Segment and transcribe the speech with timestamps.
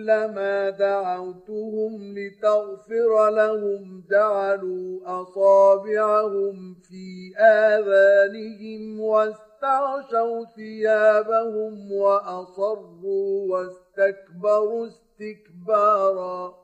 [0.00, 16.54] كلما دعوتهم لتغفر لهم جعلوا أصابعهم في آذانهم واستغفروا استغشوا ثيابهم وأصروا واستكبروا استكبارا.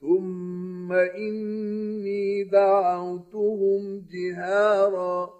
[0.00, 5.39] ثم إني دعوتهم جهارا.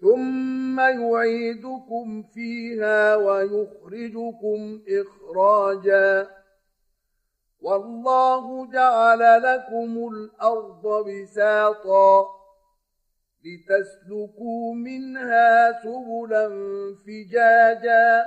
[0.00, 6.28] ثم يعيدكم فيها ويخرجكم إخراجا
[7.60, 12.26] والله جعل لكم الأرض بساطا
[13.44, 16.48] لتسلكوا منها سبلا
[17.06, 18.26] فجاجا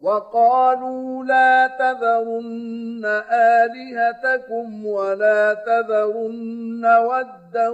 [0.00, 7.68] وقالوا لا تذرن آلهتكم ولا تذرن ودا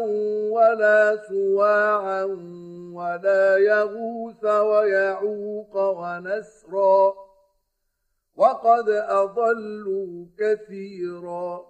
[0.51, 2.25] ولا سواعا
[2.95, 7.15] ولا يغوث ويعوق ونسرا
[8.37, 11.67] وقد أضلوا كثيرا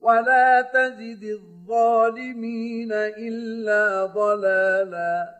[0.00, 5.39] ولا تزد الظالمين إلا ضلالا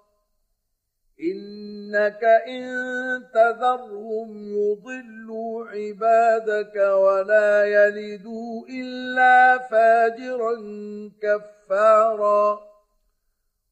[1.21, 2.65] إنك إن
[3.33, 10.53] تذرهم يضلوا عبادك ولا يلدوا إلا فاجرا
[11.21, 12.70] كفارا